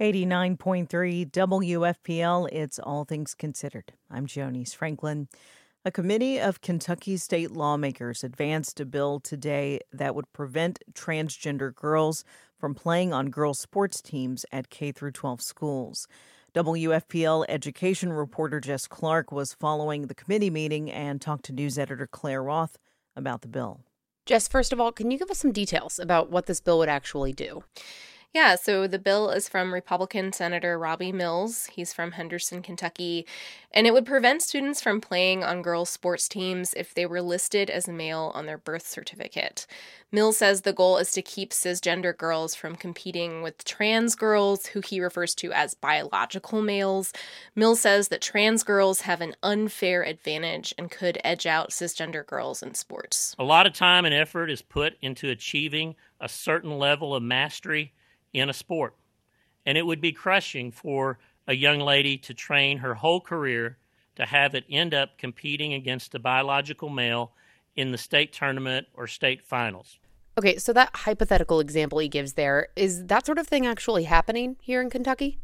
89.3 0.00 1.30
WFPL, 1.30 2.48
it's 2.50 2.78
All 2.78 3.04
Things 3.04 3.34
Considered. 3.34 3.92
I'm 4.10 4.26
Jonese 4.26 4.74
Franklin. 4.74 5.28
A 5.84 5.90
committee 5.90 6.40
of 6.40 6.62
Kentucky 6.62 7.18
state 7.18 7.50
lawmakers 7.50 8.24
advanced 8.24 8.80
a 8.80 8.86
bill 8.86 9.20
today 9.20 9.80
that 9.92 10.14
would 10.14 10.32
prevent 10.32 10.78
transgender 10.94 11.74
girls 11.74 12.24
from 12.58 12.74
playing 12.74 13.12
on 13.12 13.26
girls' 13.26 13.58
sports 13.58 14.00
teams 14.00 14.46
at 14.50 14.70
K 14.70 14.90
12 14.90 15.42
schools. 15.42 16.08
WFPL 16.54 17.44
education 17.50 18.10
reporter 18.10 18.58
Jess 18.58 18.86
Clark 18.86 19.30
was 19.30 19.52
following 19.52 20.06
the 20.06 20.14
committee 20.14 20.48
meeting 20.48 20.90
and 20.90 21.20
talked 21.20 21.44
to 21.44 21.52
news 21.52 21.78
editor 21.78 22.06
Claire 22.06 22.42
Roth 22.42 22.78
about 23.14 23.42
the 23.42 23.48
bill. 23.48 23.80
Jess, 24.24 24.48
first 24.48 24.72
of 24.72 24.80
all, 24.80 24.92
can 24.92 25.10
you 25.10 25.18
give 25.18 25.30
us 25.30 25.38
some 25.38 25.52
details 25.52 25.98
about 25.98 26.30
what 26.30 26.46
this 26.46 26.60
bill 26.62 26.78
would 26.78 26.88
actually 26.88 27.34
do? 27.34 27.64
Yeah, 28.32 28.54
so 28.54 28.86
the 28.86 29.00
bill 29.00 29.30
is 29.30 29.48
from 29.48 29.74
Republican 29.74 30.32
Senator 30.32 30.78
Robby 30.78 31.10
Mills. 31.10 31.66
He's 31.66 31.92
from 31.92 32.12
Henderson, 32.12 32.62
Kentucky, 32.62 33.26
and 33.72 33.88
it 33.88 33.92
would 33.92 34.06
prevent 34.06 34.40
students 34.40 34.80
from 34.80 35.00
playing 35.00 35.42
on 35.42 35.62
girls' 35.62 35.90
sports 35.90 36.28
teams 36.28 36.72
if 36.74 36.94
they 36.94 37.06
were 37.06 37.22
listed 37.22 37.68
as 37.68 37.88
male 37.88 38.30
on 38.32 38.46
their 38.46 38.56
birth 38.56 38.86
certificate. 38.86 39.66
Mills 40.12 40.38
says 40.38 40.60
the 40.60 40.72
goal 40.72 40.96
is 40.98 41.10
to 41.10 41.22
keep 41.22 41.50
cisgender 41.50 42.16
girls 42.16 42.54
from 42.54 42.76
competing 42.76 43.42
with 43.42 43.64
trans 43.64 44.14
girls, 44.14 44.66
who 44.66 44.80
he 44.80 45.00
refers 45.00 45.34
to 45.34 45.52
as 45.52 45.74
biological 45.74 46.62
males. 46.62 47.12
Mills 47.56 47.80
says 47.80 48.08
that 48.08 48.22
trans 48.22 48.62
girls 48.62 49.00
have 49.00 49.20
an 49.20 49.34
unfair 49.42 50.04
advantage 50.04 50.72
and 50.78 50.88
could 50.88 51.18
edge 51.24 51.46
out 51.46 51.70
cisgender 51.70 52.24
girls 52.24 52.62
in 52.62 52.74
sports. 52.74 53.34
A 53.40 53.44
lot 53.44 53.66
of 53.66 53.72
time 53.72 54.04
and 54.04 54.14
effort 54.14 54.50
is 54.50 54.62
put 54.62 54.96
into 55.02 55.28
achieving 55.30 55.96
a 56.20 56.28
certain 56.28 56.78
level 56.78 57.12
of 57.12 57.24
mastery 57.24 57.92
in 58.32 58.48
a 58.48 58.52
sport. 58.52 58.94
And 59.66 59.76
it 59.76 59.86
would 59.86 60.00
be 60.00 60.12
crushing 60.12 60.70
for 60.70 61.18
a 61.46 61.54
young 61.54 61.80
lady 61.80 62.16
to 62.18 62.34
train 62.34 62.78
her 62.78 62.94
whole 62.94 63.20
career 63.20 63.76
to 64.16 64.26
have 64.26 64.54
it 64.54 64.64
end 64.70 64.94
up 64.94 65.18
competing 65.18 65.72
against 65.72 66.14
a 66.14 66.18
biological 66.18 66.88
male 66.88 67.32
in 67.76 67.92
the 67.92 67.98
state 67.98 68.32
tournament 68.32 68.86
or 68.94 69.06
state 69.06 69.42
finals. 69.42 69.98
Okay, 70.38 70.58
so 70.58 70.72
that 70.72 70.90
hypothetical 70.94 71.60
example 71.60 71.98
he 71.98 72.08
gives 72.08 72.34
there, 72.34 72.68
is 72.76 73.06
that 73.06 73.26
sort 73.26 73.38
of 73.38 73.46
thing 73.46 73.66
actually 73.66 74.04
happening 74.04 74.56
here 74.60 74.80
in 74.80 74.90
Kentucky? 74.90 75.38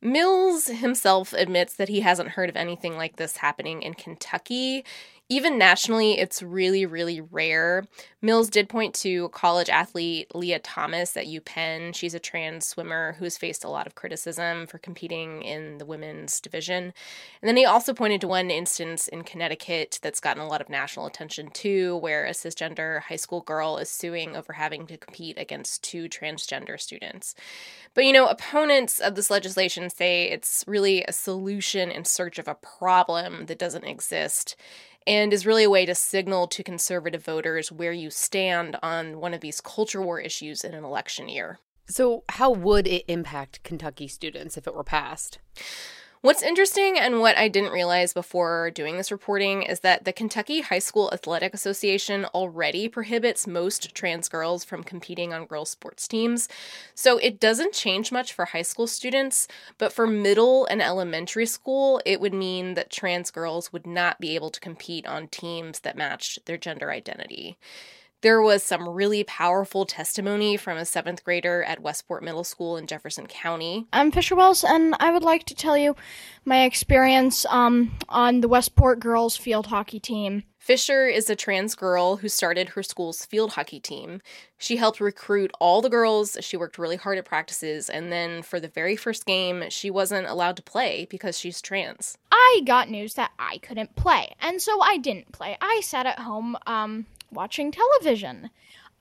Mills 0.00 0.66
himself 0.66 1.32
admits 1.32 1.74
that 1.76 1.88
he 1.88 2.00
hasn't 2.00 2.30
heard 2.30 2.48
of 2.48 2.56
anything 2.56 2.96
like 2.96 3.16
this 3.16 3.38
happening 3.38 3.82
in 3.82 3.94
Kentucky. 3.94 4.84
Even 5.28 5.56
nationally, 5.56 6.18
it's 6.18 6.42
really, 6.42 6.84
really 6.84 7.20
rare. 7.20 7.86
Mills 8.20 8.50
did 8.50 8.68
point 8.68 8.94
to 8.96 9.30
college 9.30 9.70
athlete 9.70 10.34
Lia 10.34 10.58
Thomas 10.58 11.16
at 11.16 11.26
UPenn. 11.26 11.94
She's 11.94 12.14
a 12.14 12.20
trans 12.20 12.66
swimmer 12.66 13.16
who's 13.18 13.38
faced 13.38 13.64
a 13.64 13.68
lot 13.68 13.86
of 13.86 13.94
criticism 13.94 14.66
for 14.66 14.76
competing 14.78 15.42
in 15.42 15.78
the 15.78 15.86
women's 15.86 16.38
division. 16.38 16.92
And 17.40 17.48
then 17.48 17.56
he 17.56 17.64
also 17.64 17.94
pointed 17.94 18.20
to 18.20 18.28
one 18.28 18.50
instance 18.50 19.08
in 19.08 19.22
Connecticut 19.22 19.98
that's 20.02 20.20
gotten 20.20 20.42
a 20.42 20.46
lot 20.46 20.60
of 20.60 20.68
national 20.68 21.06
attention 21.06 21.48
too, 21.50 21.96
where 21.96 22.26
a 22.26 22.30
cisgender 22.30 23.00
high 23.00 23.16
school 23.16 23.40
girl 23.40 23.78
is 23.78 23.88
suing 23.88 24.36
over 24.36 24.52
having 24.52 24.86
to 24.88 24.98
compete 24.98 25.38
against 25.38 25.82
two 25.82 26.08
transgender 26.10 26.78
students. 26.78 27.34
But 27.94 28.04
you 28.04 28.12
know, 28.12 28.26
opponents 28.26 29.00
of 29.00 29.14
this 29.14 29.30
legislation 29.30 29.88
say 29.88 30.24
it's 30.24 30.64
really 30.66 31.04
a 31.04 31.12
solution 31.12 31.90
in 31.90 32.04
search 32.04 32.38
of 32.38 32.48
a 32.48 32.54
problem 32.54 33.46
that 33.46 33.58
doesn't 33.58 33.84
exist 33.84 34.56
and 35.06 35.32
is 35.32 35.46
really 35.46 35.64
a 35.64 35.70
way 35.70 35.86
to 35.86 35.94
signal 35.94 36.46
to 36.48 36.62
conservative 36.62 37.24
voters 37.24 37.72
where 37.72 37.92
you 37.92 38.10
stand 38.10 38.76
on 38.82 39.18
one 39.20 39.34
of 39.34 39.40
these 39.40 39.60
culture 39.60 40.02
war 40.02 40.20
issues 40.20 40.64
in 40.64 40.74
an 40.74 40.84
election 40.84 41.28
year. 41.28 41.58
So, 41.86 42.24
how 42.30 42.50
would 42.50 42.86
it 42.86 43.04
impact 43.08 43.62
Kentucky 43.64 44.08
students 44.08 44.56
if 44.56 44.66
it 44.66 44.74
were 44.74 44.84
passed? 44.84 45.38
What's 46.22 46.44
interesting 46.44 47.00
and 47.00 47.18
what 47.18 47.36
I 47.36 47.48
didn't 47.48 47.72
realize 47.72 48.12
before 48.12 48.70
doing 48.70 48.96
this 48.96 49.10
reporting 49.10 49.64
is 49.64 49.80
that 49.80 50.04
the 50.04 50.12
Kentucky 50.12 50.60
High 50.60 50.78
School 50.78 51.10
Athletic 51.12 51.52
Association 51.52 52.26
already 52.26 52.88
prohibits 52.88 53.44
most 53.44 53.92
trans 53.92 54.28
girls 54.28 54.62
from 54.62 54.84
competing 54.84 55.34
on 55.34 55.46
girls' 55.46 55.70
sports 55.70 56.06
teams. 56.06 56.48
So 56.94 57.18
it 57.18 57.40
doesn't 57.40 57.74
change 57.74 58.12
much 58.12 58.32
for 58.32 58.44
high 58.44 58.62
school 58.62 58.86
students, 58.86 59.48
but 59.78 59.92
for 59.92 60.06
middle 60.06 60.64
and 60.66 60.80
elementary 60.80 61.44
school, 61.44 62.00
it 62.06 62.20
would 62.20 62.34
mean 62.34 62.74
that 62.74 62.88
trans 62.88 63.32
girls 63.32 63.72
would 63.72 63.84
not 63.84 64.20
be 64.20 64.36
able 64.36 64.50
to 64.50 64.60
compete 64.60 65.04
on 65.04 65.26
teams 65.26 65.80
that 65.80 65.96
matched 65.96 66.46
their 66.46 66.56
gender 66.56 66.92
identity. 66.92 67.58
There 68.22 68.40
was 68.40 68.62
some 68.62 68.88
really 68.88 69.24
powerful 69.24 69.84
testimony 69.84 70.56
from 70.56 70.78
a 70.78 70.84
seventh 70.84 71.24
grader 71.24 71.64
at 71.64 71.82
Westport 71.82 72.22
Middle 72.22 72.44
School 72.44 72.76
in 72.76 72.86
Jefferson 72.86 73.26
County. 73.26 73.88
I'm 73.92 74.12
Fisher 74.12 74.36
Wells, 74.36 74.62
and 74.62 74.94
I 75.00 75.10
would 75.10 75.24
like 75.24 75.44
to 75.46 75.56
tell 75.56 75.76
you 75.76 75.96
my 76.44 76.62
experience 76.62 77.44
um, 77.46 77.90
on 78.08 78.40
the 78.40 78.46
Westport 78.46 79.00
girls 79.00 79.36
field 79.36 79.66
hockey 79.66 79.98
team. 79.98 80.44
Fisher 80.62 81.08
is 81.08 81.28
a 81.28 81.34
trans 81.34 81.74
girl 81.74 82.18
who 82.18 82.28
started 82.28 82.68
her 82.68 82.84
school's 82.84 83.26
field 83.26 83.54
hockey 83.54 83.80
team. 83.80 84.22
She 84.58 84.76
helped 84.76 85.00
recruit 85.00 85.50
all 85.58 85.82
the 85.82 85.90
girls, 85.90 86.38
she 86.42 86.56
worked 86.56 86.78
really 86.78 86.94
hard 86.94 87.18
at 87.18 87.24
practices, 87.24 87.90
and 87.90 88.12
then 88.12 88.42
for 88.42 88.60
the 88.60 88.68
very 88.68 88.94
first 88.94 89.26
game, 89.26 89.64
she 89.70 89.90
wasn't 89.90 90.28
allowed 90.28 90.54
to 90.54 90.62
play 90.62 91.08
because 91.10 91.36
she's 91.36 91.60
trans. 91.60 92.16
I 92.30 92.60
got 92.64 92.88
news 92.88 93.14
that 93.14 93.32
I 93.40 93.58
couldn't 93.58 93.96
play, 93.96 94.36
and 94.40 94.62
so 94.62 94.80
I 94.80 94.98
didn't 94.98 95.32
play. 95.32 95.58
I 95.60 95.80
sat 95.82 96.06
at 96.06 96.20
home 96.20 96.56
um, 96.64 97.06
watching 97.32 97.72
television. 97.72 98.50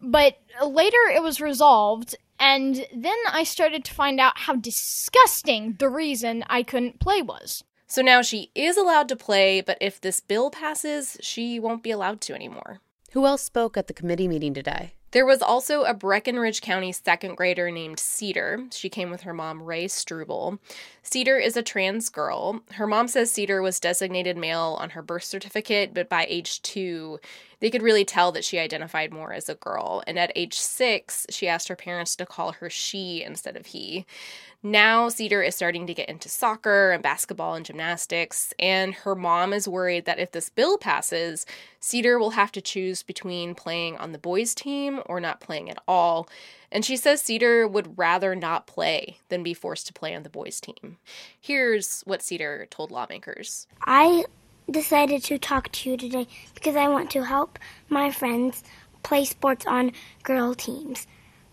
But 0.00 0.38
later 0.64 0.98
it 1.12 1.22
was 1.22 1.40
resolved, 1.40 2.14
and 2.38 2.86
then 2.94 3.16
I 3.30 3.42
started 3.44 3.84
to 3.84 3.94
find 3.94 4.20
out 4.20 4.38
how 4.38 4.54
disgusting 4.54 5.76
the 5.78 5.88
reason 5.88 6.44
I 6.48 6.62
couldn't 6.62 7.00
play 7.00 7.22
was. 7.22 7.64
So 7.86 8.02
now 8.02 8.22
she 8.22 8.50
is 8.54 8.76
allowed 8.76 9.08
to 9.08 9.16
play, 9.16 9.60
but 9.60 9.78
if 9.80 10.00
this 10.00 10.20
bill 10.20 10.50
passes, 10.50 11.16
she 11.20 11.58
won't 11.58 11.82
be 11.82 11.90
allowed 11.90 12.20
to 12.22 12.34
anymore. 12.34 12.80
Who 13.12 13.24
else 13.24 13.42
spoke 13.42 13.76
at 13.76 13.86
the 13.86 13.94
committee 13.94 14.28
meeting 14.28 14.52
today? 14.52 14.92
There 15.12 15.24
was 15.24 15.40
also 15.40 15.84
a 15.84 15.94
Breckinridge 15.94 16.60
County 16.60 16.92
second 16.92 17.36
grader 17.36 17.70
named 17.70 17.98
Cedar. 17.98 18.66
She 18.70 18.90
came 18.90 19.10
with 19.10 19.22
her 19.22 19.32
mom, 19.32 19.62
Ray 19.62 19.88
Struble. 19.88 20.58
Cedar 21.02 21.38
is 21.38 21.56
a 21.56 21.62
trans 21.62 22.10
girl. 22.10 22.60
Her 22.72 22.86
mom 22.86 23.08
says 23.08 23.30
Cedar 23.30 23.62
was 23.62 23.80
designated 23.80 24.36
male 24.36 24.76
on 24.78 24.90
her 24.90 25.00
birth 25.00 25.24
certificate, 25.24 25.94
but 25.94 26.10
by 26.10 26.26
age 26.28 26.60
two, 26.60 27.20
they 27.60 27.70
could 27.70 27.82
really 27.82 28.04
tell 28.04 28.32
that 28.32 28.44
she 28.44 28.58
identified 28.58 29.12
more 29.12 29.32
as 29.32 29.48
a 29.48 29.54
girl. 29.54 30.02
And 30.06 30.18
at 30.18 30.32
age 30.36 30.58
six, 30.58 31.26
she 31.30 31.48
asked 31.48 31.68
her 31.68 31.76
parents 31.76 32.16
to 32.16 32.26
call 32.26 32.52
her 32.52 32.70
she 32.70 33.22
instead 33.22 33.56
of 33.56 33.66
he. 33.66 34.06
Now, 34.62 35.08
Cedar 35.08 35.40
is 35.40 35.54
starting 35.54 35.86
to 35.86 35.94
get 35.94 36.08
into 36.08 36.28
soccer 36.28 36.90
and 36.90 37.00
basketball 37.00 37.54
and 37.54 37.64
gymnastics, 37.64 38.52
and 38.58 38.92
her 38.92 39.14
mom 39.14 39.52
is 39.52 39.68
worried 39.68 40.04
that 40.06 40.18
if 40.18 40.32
this 40.32 40.48
bill 40.48 40.76
passes, 40.78 41.46
Cedar 41.78 42.18
will 42.18 42.30
have 42.30 42.50
to 42.52 42.60
choose 42.60 43.04
between 43.04 43.54
playing 43.54 43.96
on 43.98 44.10
the 44.10 44.18
boys' 44.18 44.56
team 44.56 45.00
or 45.06 45.20
not 45.20 45.40
playing 45.40 45.70
at 45.70 45.78
all. 45.86 46.28
And 46.72 46.84
she 46.84 46.96
says 46.96 47.22
Cedar 47.22 47.68
would 47.68 47.96
rather 47.96 48.34
not 48.34 48.66
play 48.66 49.18
than 49.28 49.44
be 49.44 49.54
forced 49.54 49.86
to 49.86 49.92
play 49.92 50.12
on 50.12 50.24
the 50.24 50.28
boys' 50.28 50.60
team. 50.60 50.96
Here's 51.40 52.02
what 52.02 52.20
Cedar 52.20 52.66
told 52.68 52.90
lawmakers 52.90 53.68
I 53.82 54.24
decided 54.70 55.22
to 55.24 55.38
talk 55.38 55.70
to 55.72 55.90
you 55.90 55.96
today 55.96 56.26
because 56.54 56.76
I 56.76 56.88
want 56.88 57.10
to 57.12 57.24
help 57.24 57.58
my 57.88 58.10
friends 58.10 58.62
play 59.02 59.24
sports 59.24 59.66
on 59.66 59.92
girl 60.22 60.54
teams. 60.54 61.06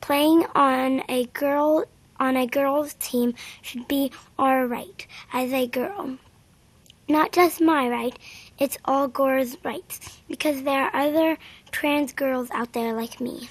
Playing 0.00 0.46
on 0.54 1.02
a 1.08 1.26
girl 1.26 1.84
on 2.18 2.36
a 2.36 2.46
girls 2.46 2.94
team 2.94 3.34
should 3.62 3.86
be 3.88 4.12
our 4.38 4.66
right 4.66 5.06
as 5.32 5.52
a 5.52 5.66
girl. 5.66 6.18
Not 7.08 7.32
just 7.32 7.60
my 7.60 7.88
right, 7.88 8.16
it's 8.58 8.78
all 8.84 9.08
girls' 9.08 9.56
rights 9.64 10.20
because 10.28 10.62
there 10.62 10.84
are 10.84 10.94
other 10.94 11.36
trans 11.72 12.12
girls 12.12 12.48
out 12.52 12.72
there 12.72 12.94
like 12.94 13.20
me. 13.20 13.48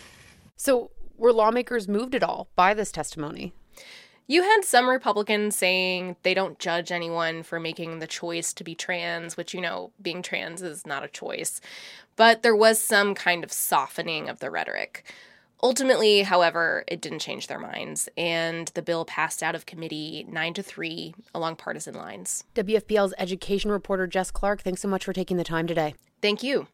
So, 0.56 0.92
were 1.18 1.34
lawmakers 1.34 1.88
moved 1.88 2.16
at 2.16 2.24
all 2.24 2.48
by 2.56 2.74
this 2.74 2.92
testimony? 2.92 3.54
You 4.32 4.44
had 4.44 4.64
some 4.64 4.88
Republicans 4.88 5.58
saying 5.58 6.16
they 6.24 6.34
don't 6.34 6.58
judge 6.58 6.90
anyone 6.90 7.44
for 7.44 7.60
making 7.60 8.00
the 8.00 8.08
choice 8.08 8.54
to 8.54 8.64
be 8.64 8.76
trans, 8.76 9.36
which, 9.36 9.54
you 9.54 9.60
know, 9.60 9.92
being 10.02 10.22
trans 10.22 10.62
is 10.62 10.88
not 10.88 11.04
a 11.04 11.10
choice. 11.10 11.60
But 12.16 12.42
there 12.42 12.56
was 12.56 12.80
some 12.80 13.14
kind 13.14 13.44
of 13.44 13.52
softening 13.52 14.30
of 14.30 14.40
the 14.40 14.50
rhetoric. 14.50 15.04
Ultimately, 15.62 16.22
however, 16.22 16.86
it 16.88 17.02
didn't 17.02 17.20
change 17.20 17.48
their 17.48 17.60
minds, 17.60 18.08
and 18.16 18.70
the 18.70 18.82
bill 18.82 19.04
passed 19.04 19.44
out 19.44 19.54
of 19.54 19.66
committee 19.66 20.26
9 20.30 20.54
to 20.54 20.64
3 20.64 21.14
along 21.36 21.58
partisan 21.58 21.96
lines. 21.96 22.46
WFPL's 22.56 23.14
education 23.18 23.70
reporter 23.70 24.08
Jess 24.08 24.32
Clark, 24.32 24.62
thanks 24.62 24.82
so 24.82 24.88
much 24.88 25.04
for 25.04 25.12
taking 25.12 25.36
the 25.36 25.44
time 25.44 25.68
today. 25.68 25.94
Thank 26.22 26.42
you. 26.42 26.68